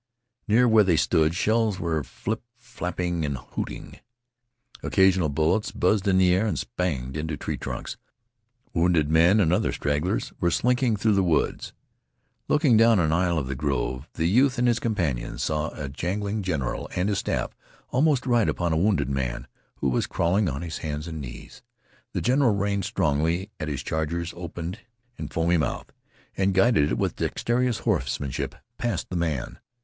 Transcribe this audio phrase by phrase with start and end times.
[0.47, 3.99] Near where they stood shells were flip flapping and hooting.
[4.81, 7.97] Occasional bullets buzzed in the air and spanged into tree trunks.
[8.73, 11.71] Wounded men and other stragglers were slinking through the woods.
[12.47, 16.41] Looking down an aisle of the grove, the youth and his companion saw a jangling
[16.41, 17.51] general and his staff
[17.91, 19.45] almost ride upon a wounded man,
[19.75, 21.61] who was crawling on his hands and knees.
[22.13, 24.79] The general reined strongly at his charger's opened
[25.19, 25.91] and foamy mouth
[26.35, 29.59] and guided it with dexterous horsemanship past the man.